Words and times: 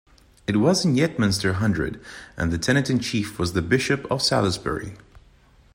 It 0.47 0.57
was 0.57 0.83
in 0.83 0.95
Yetminster 0.95 1.53
Hundred 1.53 2.03
and 2.35 2.51
the 2.51 2.57
tenant-in-chief 2.57 3.37
was 3.37 3.53
the 3.53 3.61
Bishop 3.61 4.09
of 4.09 4.23
Salisbury. 4.23 4.93